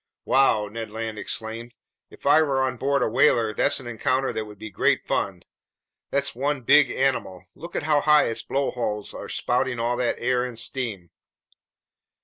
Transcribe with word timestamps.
"Wow!" 0.25 0.67
Ned 0.67 0.89
Land 0.89 1.19
exclaimed. 1.19 1.75
"If 2.09 2.25
I 2.25 2.41
were 2.41 2.59
on 2.59 2.77
board 2.77 3.03
a 3.03 3.07
whaler, 3.07 3.53
there's 3.53 3.79
an 3.79 3.85
encounter 3.85 4.33
that 4.33 4.45
would 4.45 4.57
be 4.57 4.71
great 4.71 5.05
fun! 5.05 5.43
That's 6.09 6.33
one 6.33 6.61
big 6.61 6.89
animal! 6.89 7.45
Look 7.53 7.77
how 7.77 8.01
high 8.01 8.23
its 8.23 8.41
blowholes 8.41 9.13
are 9.13 9.29
spouting 9.29 9.79
all 9.79 9.95
that 9.97 10.15
air 10.17 10.43
and 10.43 10.57
steam! 10.57 11.11